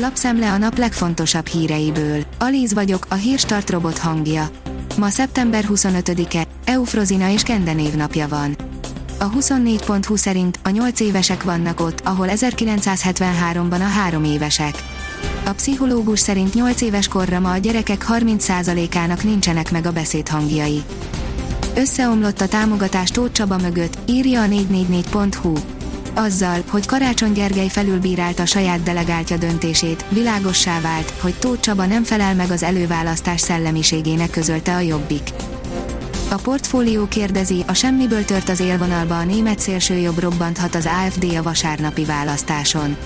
Lapszemle 0.00 0.52
a 0.52 0.58
nap 0.58 0.78
legfontosabb 0.78 1.46
híreiből. 1.46 2.24
Alíz 2.38 2.72
vagyok, 2.72 3.06
a 3.08 3.14
hírstart 3.14 3.70
robot 3.70 3.98
hangja. 3.98 4.50
Ma 4.98 5.08
szeptember 5.08 5.64
25-e, 5.68 6.46
Eufrozina 6.64 7.30
és 7.30 7.42
Kende 7.42 7.72
névnapja 7.72 8.28
van. 8.28 8.56
A 9.18 9.30
24.20 9.30 10.16
szerint 10.16 10.58
a 10.62 10.68
8 10.68 11.00
évesek 11.00 11.42
vannak 11.42 11.80
ott, 11.80 12.00
ahol 12.04 12.28
1973-ban 12.30 13.80
a 13.80 13.88
3 13.88 14.24
évesek. 14.24 14.74
A 15.44 15.50
pszichológus 15.50 16.20
szerint 16.20 16.54
8 16.54 16.80
éves 16.80 17.08
korra 17.08 17.40
ma 17.40 17.50
a 17.50 17.56
gyerekek 17.56 18.04
30%-ának 18.08 19.24
nincsenek 19.24 19.70
meg 19.70 19.86
a 19.86 19.92
beszédhangjai. 19.92 20.82
Összeomlott 21.74 22.40
a 22.40 22.48
támogatás 22.48 23.10
Tóth 23.10 23.32
Csaba 23.32 23.56
mögött, 23.56 23.98
írja 24.06 24.42
a 24.42 24.46
444.hu. 24.46 25.77
Azzal, 26.18 26.62
hogy 26.70 26.86
Karácsony 26.86 27.32
Gergely 27.32 27.68
felülbírálta 27.68 28.46
saját 28.46 28.82
delegáltja 28.82 29.36
döntését, 29.36 30.04
világossá 30.08 30.80
vált, 30.80 31.10
hogy 31.20 31.34
Tóth 31.38 31.60
Csaba 31.60 31.86
nem 31.86 32.04
felel 32.04 32.34
meg 32.34 32.50
az 32.50 32.62
előválasztás 32.62 33.40
szellemiségének 33.40 34.30
közölte 34.30 34.74
a 34.74 34.80
Jobbik. 34.80 35.30
A 36.30 36.34
portfólió 36.34 37.06
kérdezi, 37.06 37.64
a 37.66 37.74
semmiből 37.74 38.24
tört 38.24 38.48
az 38.48 38.60
élvonalba 38.60 39.18
a 39.18 39.24
német 39.24 39.58
szélsőjobb 39.58 40.18
robbanthat 40.18 40.74
az 40.74 40.88
AFD 41.04 41.24
a 41.36 41.42
vasárnapi 41.42 42.04
választáson. 42.04 42.96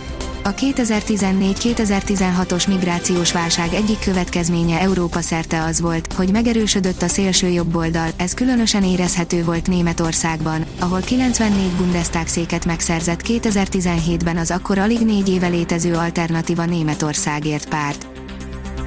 A 0.45 0.55
2014-2016-os 0.55 2.69
migrációs 2.69 3.33
válság 3.33 3.75
egyik 3.75 3.99
következménye 3.99 4.81
Európa 4.81 5.21
szerte 5.21 5.63
az 5.63 5.81
volt, 5.81 6.13
hogy 6.13 6.31
megerősödött 6.31 7.03
a 7.03 7.09
szélső 7.09 7.49
jobboldal, 7.49 8.09
ez 8.17 8.35
különösen 8.35 8.85
érezhető 8.85 9.45
volt 9.45 9.67
Németországban, 9.67 10.65
ahol 10.79 11.01
94 11.01 11.71
Bundestag 11.77 12.27
széket 12.27 12.65
megszerzett 12.65 13.21
2017-ben 13.25 14.37
az 14.37 14.51
akkor 14.51 14.79
alig 14.79 15.01
négy 15.01 15.29
éve 15.29 15.49
létező 15.49 15.95
alternatíva 15.95 16.65
Németországért 16.65 17.69
párt. 17.69 18.07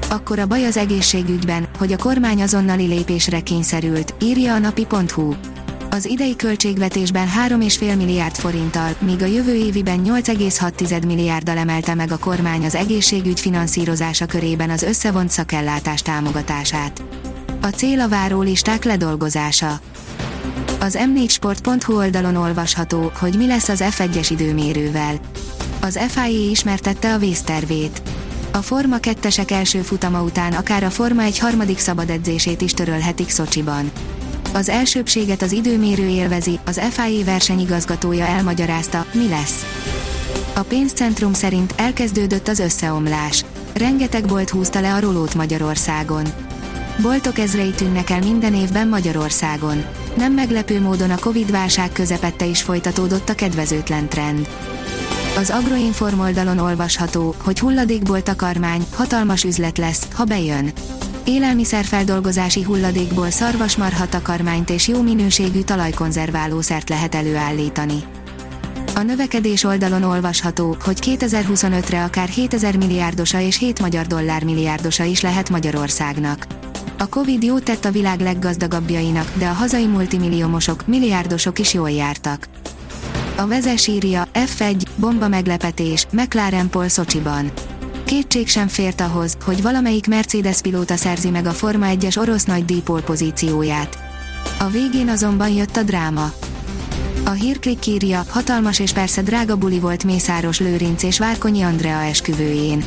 Akkor 0.09 0.39
a 0.39 0.47
baj 0.47 0.65
az 0.65 0.77
egészségügyben, 0.77 1.67
hogy 1.77 1.91
a 1.91 1.97
kormány 1.97 2.41
azonnali 2.41 2.85
lépésre 2.85 3.39
kényszerült, 3.39 4.13
írja 4.21 4.53
a 4.53 4.59
napi.hu 4.59 5.33
az 5.95 6.05
idei 6.05 6.35
költségvetésben 6.35 7.27
3,5 7.47 7.97
milliárd 7.97 8.35
forinttal, 8.35 8.95
míg 8.99 9.21
a 9.21 9.25
jövő 9.25 9.53
éviben 9.53 10.01
8,6 10.05 11.05
milliárddal 11.05 11.57
emelte 11.57 11.93
meg 11.93 12.11
a 12.11 12.17
kormány 12.17 12.65
az 12.65 12.75
egészségügy 12.75 13.39
finanszírozása 13.39 14.25
körében 14.25 14.69
az 14.69 14.81
összevont 14.81 15.29
szakellátás 15.29 16.01
támogatását. 16.01 17.03
A 17.61 17.67
cél 17.67 17.99
a 17.99 18.07
várólisták 18.07 18.83
ledolgozása. 18.83 19.79
Az 20.79 20.97
m4sport.hu 20.99 21.95
oldalon 21.95 22.35
olvasható, 22.35 23.11
hogy 23.19 23.37
mi 23.37 23.47
lesz 23.47 23.69
az 23.69 23.83
F1-es 23.83 24.27
időmérővel. 24.29 25.15
Az 25.81 25.99
FIA 26.07 26.49
ismertette 26.49 27.13
a 27.13 27.17
vésztervét. 27.17 28.01
A 28.51 28.61
Forma 28.61 28.97
2-esek 29.01 29.51
első 29.51 29.81
futama 29.81 30.21
után 30.21 30.53
akár 30.53 30.83
a 30.83 30.89
Forma 30.89 31.21
egy 31.21 31.39
harmadik 31.39 31.79
szabad 31.79 32.09
edzését 32.09 32.61
is 32.61 32.73
törölhetik 32.73 33.29
Szocsiban. 33.29 33.91
Az 34.55 34.69
elsőbséget 34.69 35.41
az 35.41 35.51
időmérő 35.51 36.07
élvezi, 36.07 36.59
az 36.65 36.81
FIA 36.89 37.23
versenyigazgatója 37.23 38.25
elmagyarázta, 38.25 39.05
mi 39.13 39.27
lesz. 39.27 39.65
A 40.53 40.59
pénzcentrum 40.59 41.33
szerint 41.33 41.73
elkezdődött 41.77 42.47
az 42.47 42.59
összeomlás. 42.59 43.45
Rengeteg 43.73 44.25
bolt 44.25 44.49
húzta 44.49 44.81
le 44.81 44.93
a 44.93 44.99
rolót 44.99 45.35
Magyarországon. 45.35 46.23
Boltok 47.01 47.37
ezrei 47.37 47.69
tűnnek 47.69 48.09
el 48.09 48.19
minden 48.19 48.53
évben 48.53 48.87
Magyarországon. 48.87 49.85
Nem 50.17 50.33
meglepő 50.33 50.81
módon 50.81 51.11
a 51.11 51.19
Covid-válság 51.19 51.91
közepette 51.91 52.45
is 52.45 52.61
folytatódott 52.61 53.29
a 53.29 53.35
kedvezőtlen 53.35 54.09
trend. 54.09 54.49
Az 55.37 55.49
Agroinform 55.49 56.19
oldalon 56.19 56.57
olvasható, 56.57 57.35
hogy 57.43 57.59
hulladékból 57.59 58.23
takarmány, 58.23 58.85
hatalmas 58.93 59.43
üzlet 59.43 59.77
lesz, 59.77 60.07
ha 60.13 60.23
bejön 60.23 60.71
élelmiszerfeldolgozási 61.25 62.63
hulladékból 62.63 63.29
szarvasmarha 63.29 64.07
takarmányt 64.07 64.69
és 64.69 64.87
jó 64.87 65.01
minőségű 65.01 65.61
talajkonzerválószert 65.61 66.89
lehet 66.89 67.15
előállítani. 67.15 68.03
A 68.95 69.01
növekedés 69.01 69.63
oldalon 69.63 70.03
olvasható, 70.03 70.77
hogy 70.83 70.97
2025-re 71.01 72.03
akár 72.03 72.27
7000 72.27 72.77
milliárdosa 72.77 73.39
és 73.39 73.57
7 73.57 73.79
magyar 73.79 74.05
dollár 74.05 74.43
milliárdosa 74.43 75.03
is 75.03 75.21
lehet 75.21 75.49
Magyarországnak. 75.49 76.47
A 76.97 77.09
Covid 77.09 77.43
jót 77.43 77.63
tett 77.63 77.85
a 77.85 77.91
világ 77.91 78.19
leggazdagabbjainak, 78.19 79.31
de 79.37 79.47
a 79.47 79.53
hazai 79.53 79.85
multimilliómosok, 79.85 80.87
milliárdosok 80.87 81.59
is 81.59 81.73
jól 81.73 81.91
jártak. 81.91 82.47
A 83.35 83.47
vezes 83.47 83.87
írja, 83.87 84.27
F1, 84.33 84.81
bomba 84.95 85.27
meglepetés, 85.27 86.07
McLaren 86.11 86.69
Paul 86.69 86.87
Szocsiban. 86.87 87.51
Kétség 88.05 88.47
sem 88.47 88.67
fért 88.67 89.01
ahhoz, 89.01 89.37
hogy 89.45 89.61
valamelyik 89.61 90.07
Mercedes 90.07 90.61
pilóta 90.61 90.95
szerzi 90.95 91.29
meg 91.29 91.45
a 91.45 91.51
Forma 91.51 91.85
1-es 91.89 92.17
orosz 92.17 92.43
nagy 92.43 92.65
díjpol 92.65 93.01
pozícióját. 93.01 93.97
A 94.59 94.67
végén 94.67 95.09
azonban 95.09 95.49
jött 95.49 95.77
a 95.77 95.83
dráma. 95.83 96.31
A 97.25 97.29
hírklik 97.29 97.87
írja, 97.87 98.25
hatalmas 98.29 98.79
és 98.79 98.91
persze 98.91 99.21
drága 99.21 99.55
buli 99.55 99.79
volt 99.79 100.03
Mészáros 100.03 100.59
Lőrinc 100.59 101.03
és 101.03 101.19
Várkonyi 101.19 101.61
Andrea 101.61 102.01
esküvőjén. 102.01 102.83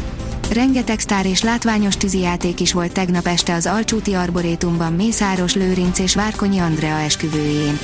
Rengeteg 0.52 1.00
sztár 1.00 1.26
és 1.26 1.42
látványos 1.42 1.96
tűzijáték 1.96 2.60
is 2.60 2.72
volt 2.72 2.92
tegnap 2.92 3.26
este 3.26 3.54
az 3.54 3.66
Alcsúti 3.66 4.14
Arborétumban 4.14 4.92
Mészáros 4.92 5.54
Lőrinc 5.54 5.98
és 5.98 6.14
Várkonyi 6.14 6.58
Andrea 6.58 6.98
esküvőjén. 6.98 7.78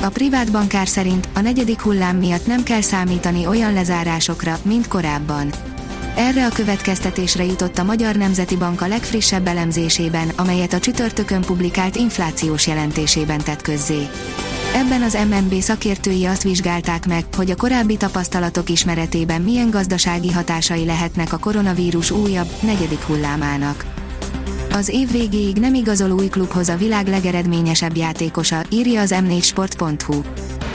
A 0.00 0.08
privát 0.08 0.50
bankár 0.50 0.88
szerint 0.88 1.28
a 1.34 1.40
negyedik 1.40 1.80
hullám 1.80 2.16
miatt 2.16 2.46
nem 2.46 2.62
kell 2.62 2.80
számítani 2.80 3.46
olyan 3.46 3.72
lezárásokra, 3.72 4.58
mint 4.62 4.88
korábban. 4.88 5.69
Erre 6.16 6.46
a 6.46 6.48
következtetésre 6.48 7.44
jutott 7.44 7.78
a 7.78 7.84
Magyar 7.84 8.14
Nemzeti 8.14 8.56
Bank 8.56 8.80
a 8.80 8.86
legfrissebb 8.86 9.46
elemzésében, 9.46 10.28
amelyet 10.36 10.72
a 10.72 10.78
csütörtökön 10.78 11.40
publikált 11.40 11.96
inflációs 11.96 12.66
jelentésében 12.66 13.38
tett 13.38 13.62
közzé. 13.62 14.08
Ebben 14.74 15.02
az 15.02 15.18
MNB 15.30 15.60
szakértői 15.60 16.24
azt 16.24 16.42
vizsgálták 16.42 17.06
meg, 17.06 17.24
hogy 17.36 17.50
a 17.50 17.56
korábbi 17.56 17.96
tapasztalatok 17.96 18.70
ismeretében 18.70 19.40
milyen 19.40 19.70
gazdasági 19.70 20.32
hatásai 20.32 20.84
lehetnek 20.84 21.32
a 21.32 21.38
koronavírus 21.38 22.10
újabb, 22.10 22.48
negyedik 22.60 23.00
hullámának. 23.00 23.84
Az 24.72 24.88
év 24.88 25.10
végéig 25.10 25.56
nem 25.56 25.74
igazol 25.74 26.10
új 26.10 26.26
klubhoz 26.26 26.68
a 26.68 26.76
világ 26.76 27.08
legeredményesebb 27.08 27.96
játékosa, 27.96 28.62
írja 28.70 29.00
az 29.00 29.14
m4sport.hu. 29.14 30.20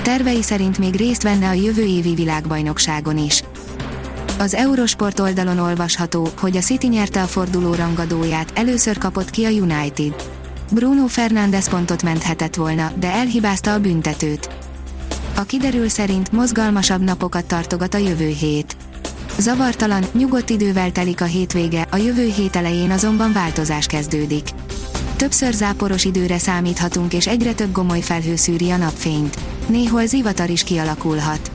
Tervei 0.01 0.41
szerint 0.41 0.77
még 0.77 0.95
részt 0.95 1.23
venne 1.23 1.47
a 1.47 1.53
jövő 1.53 1.83
évi 1.83 2.13
világbajnokságon 2.13 3.17
is. 3.17 3.43
Az 4.37 4.53
Eurosport 4.53 5.19
oldalon 5.19 5.59
olvasható, 5.59 6.27
hogy 6.37 6.57
a 6.57 6.59
City 6.59 6.87
nyerte 6.87 7.21
a 7.21 7.25
forduló 7.25 7.73
rangadóját, 7.73 8.51
először 8.53 8.97
kapott 8.97 9.29
ki 9.29 9.45
a 9.45 9.49
United. 9.49 10.15
Bruno 10.71 11.07
Fernández 11.07 11.69
pontot 11.69 12.03
menthetett 12.03 12.55
volna, 12.55 12.91
de 12.99 13.11
elhibázta 13.11 13.73
a 13.73 13.79
büntetőt. 13.79 14.49
A 15.35 15.41
kiderül 15.41 15.89
szerint 15.89 16.31
mozgalmasabb 16.31 17.01
napokat 17.01 17.45
tartogat 17.45 17.93
a 17.93 17.97
jövő 17.97 18.27
hét. 18.27 18.75
Zavartalan, 19.37 20.03
nyugodt 20.13 20.49
idővel 20.49 20.91
telik 20.91 21.21
a 21.21 21.25
hétvége, 21.25 21.87
a 21.91 21.97
jövő 21.97 22.31
hét 22.35 22.55
elején 22.55 22.91
azonban 22.91 23.33
változás 23.33 23.85
kezdődik. 23.85 24.49
Többször 25.15 25.53
záporos 25.53 26.05
időre 26.05 26.37
számíthatunk 26.37 27.13
és 27.13 27.27
egyre 27.27 27.53
több 27.53 27.71
gomoly 27.71 28.01
felhő 28.01 28.35
szűri 28.35 28.71
a 28.71 28.77
napfényt. 28.77 29.37
Néhol 29.67 30.05
zivatar 30.05 30.49
is 30.49 30.63
kialakulhat. 30.63 31.54